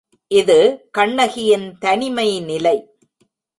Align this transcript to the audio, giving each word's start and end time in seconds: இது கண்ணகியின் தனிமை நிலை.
இது 0.31 0.57
கண்ணகியின் 0.91 1.77
தனிமை 1.77 2.27
நிலை. 2.41 2.77